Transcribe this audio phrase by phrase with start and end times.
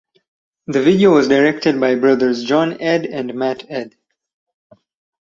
[0.65, 3.93] The video was directed by brothers John Edde and Matt Edde.